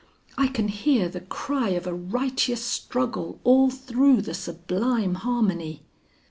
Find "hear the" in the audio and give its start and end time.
0.69-1.21